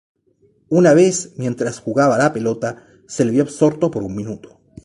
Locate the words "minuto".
4.15-4.59